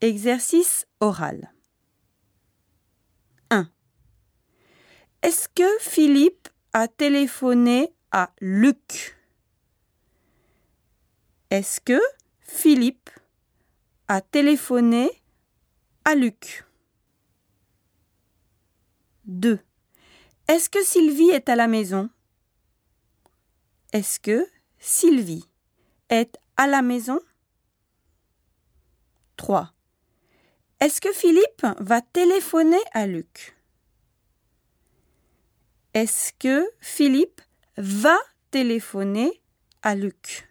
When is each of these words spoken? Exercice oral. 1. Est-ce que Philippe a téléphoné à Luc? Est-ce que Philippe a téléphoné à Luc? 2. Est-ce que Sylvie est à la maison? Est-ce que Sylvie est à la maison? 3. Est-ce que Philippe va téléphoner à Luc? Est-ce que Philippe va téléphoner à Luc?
Exercice 0.00 0.86
oral. 1.00 1.52
1. 3.50 3.68
Est-ce 5.22 5.48
que 5.48 5.68
Philippe 5.80 6.48
a 6.72 6.86
téléphoné 6.86 7.92
à 8.12 8.30
Luc? 8.40 9.18
Est-ce 11.50 11.80
que 11.80 12.00
Philippe 12.42 13.10
a 14.06 14.20
téléphoné 14.20 15.10
à 16.04 16.14
Luc? 16.14 16.64
2. 19.24 19.58
Est-ce 20.46 20.70
que 20.70 20.84
Sylvie 20.84 21.30
est 21.30 21.48
à 21.48 21.56
la 21.56 21.66
maison? 21.66 22.08
Est-ce 23.92 24.20
que 24.20 24.46
Sylvie 24.78 25.44
est 26.08 26.38
à 26.56 26.68
la 26.68 26.82
maison? 26.82 27.18
3. 29.36 29.74
Est-ce 30.80 31.00
que 31.00 31.12
Philippe 31.12 31.66
va 31.80 32.00
téléphoner 32.00 32.78
à 32.92 33.08
Luc? 33.08 33.56
Est-ce 35.92 36.32
que 36.38 36.70
Philippe 36.80 37.40
va 37.76 38.16
téléphoner 38.52 39.42
à 39.82 39.96
Luc? 39.96 40.47